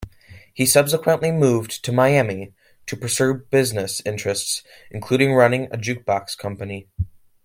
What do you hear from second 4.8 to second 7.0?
including running a jukebox company.